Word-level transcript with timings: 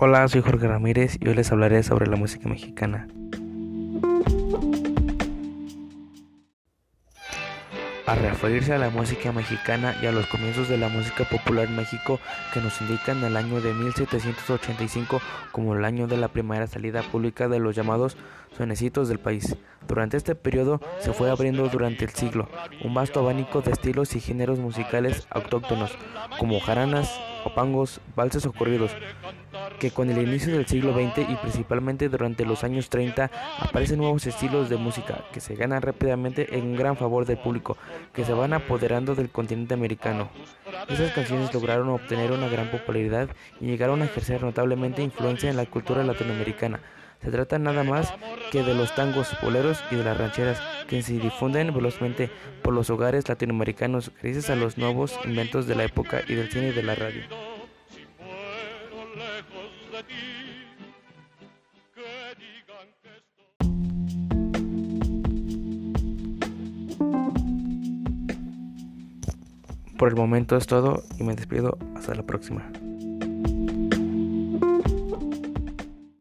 Hola, 0.00 0.28
soy 0.28 0.42
Jorge 0.42 0.68
Ramírez 0.68 1.18
y 1.20 1.26
hoy 1.26 1.34
les 1.34 1.50
hablaré 1.50 1.82
sobre 1.82 2.06
la 2.06 2.14
música 2.14 2.48
mexicana. 2.48 3.08
A 8.06 8.14
referirse 8.14 8.72
a 8.72 8.78
la 8.78 8.90
música 8.90 9.32
mexicana 9.32 9.96
y 10.00 10.06
a 10.06 10.12
los 10.12 10.28
comienzos 10.28 10.68
de 10.68 10.78
la 10.78 10.88
música 10.88 11.24
popular 11.24 11.66
en 11.66 11.74
México 11.74 12.20
que 12.54 12.60
nos 12.60 12.80
indican 12.80 13.24
el 13.24 13.36
año 13.36 13.60
de 13.60 13.74
1785 13.74 15.20
como 15.50 15.74
el 15.74 15.84
año 15.84 16.06
de 16.06 16.16
la 16.16 16.28
primera 16.28 16.68
salida 16.68 17.02
pública 17.02 17.48
de 17.48 17.58
los 17.58 17.74
llamados 17.74 18.16
sonecitos 18.56 19.08
del 19.08 19.18
país. 19.18 19.56
Durante 19.88 20.16
este 20.16 20.36
periodo 20.36 20.80
se 21.00 21.12
fue 21.12 21.28
abriendo 21.28 21.68
durante 21.68 22.04
el 22.04 22.10
siglo 22.10 22.48
un 22.84 22.94
vasto 22.94 23.18
abanico 23.18 23.62
de 23.62 23.72
estilos 23.72 24.14
y 24.14 24.20
géneros 24.20 24.60
musicales 24.60 25.26
autóctonos 25.30 25.98
como 26.38 26.60
jaranas, 26.60 27.20
opangos, 27.44 28.00
valses 28.14 28.46
o 28.46 28.52
corridos, 28.52 28.92
que 29.78 29.90
con 29.90 30.10
el 30.10 30.18
inicio 30.18 30.54
del 30.54 30.66
siglo 30.66 30.92
XX 30.92 31.28
y 31.28 31.36
principalmente 31.36 32.08
durante 32.08 32.44
los 32.44 32.64
años 32.64 32.88
30 32.88 33.30
aparecen 33.58 33.98
nuevos 33.98 34.26
estilos 34.26 34.68
de 34.68 34.76
música 34.76 35.24
que 35.32 35.40
se 35.40 35.54
ganan 35.54 35.82
rápidamente 35.82 36.56
en 36.56 36.76
gran 36.76 36.96
favor 36.96 37.26
del 37.26 37.38
público, 37.38 37.76
que 38.12 38.24
se 38.24 38.32
van 38.32 38.52
apoderando 38.52 39.14
del 39.14 39.30
continente 39.30 39.74
americano. 39.74 40.28
Esas 40.88 41.12
canciones 41.12 41.52
lograron 41.52 41.88
obtener 41.88 42.32
una 42.32 42.48
gran 42.48 42.70
popularidad 42.70 43.28
y 43.60 43.66
llegaron 43.66 44.02
a 44.02 44.06
ejercer 44.06 44.42
notablemente 44.42 45.02
influencia 45.02 45.50
en 45.50 45.56
la 45.56 45.66
cultura 45.66 46.04
latinoamericana. 46.04 46.80
Se 47.22 47.32
trata 47.32 47.58
nada 47.58 47.82
más 47.82 48.14
que 48.52 48.62
de 48.62 48.74
los 48.74 48.94
tangos, 48.94 49.36
boleros 49.42 49.82
y 49.90 49.96
de 49.96 50.04
las 50.04 50.16
rancheras, 50.16 50.62
que 50.86 51.02
se 51.02 51.14
difunden 51.14 51.74
velozmente 51.74 52.30
por 52.62 52.74
los 52.74 52.90
hogares 52.90 53.28
latinoamericanos 53.28 54.12
gracias 54.22 54.50
a 54.50 54.56
los 54.56 54.78
nuevos 54.78 55.18
inventos 55.24 55.66
de 55.66 55.74
la 55.74 55.84
época 55.84 56.22
y 56.28 56.34
del 56.34 56.50
cine 56.50 56.68
y 56.68 56.72
de 56.72 56.82
la 56.82 56.94
radio. 56.94 57.22
Por 69.98 70.08
el 70.10 70.14
momento 70.14 70.56
es 70.56 70.66
todo 70.66 71.02
y 71.18 71.24
me 71.24 71.34
despido. 71.34 71.76
Hasta 71.96 72.14
la 72.14 72.22
próxima. 72.22 72.70